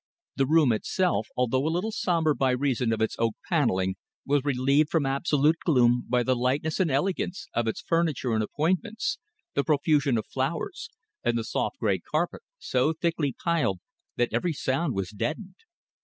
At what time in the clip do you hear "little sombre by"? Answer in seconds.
1.69-2.49